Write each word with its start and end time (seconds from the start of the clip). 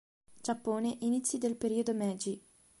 Giappone, 0.41 0.97
inizi 1.01 1.37
del 1.37 1.57
periodo 1.57 1.93
Meiji. 1.93 2.43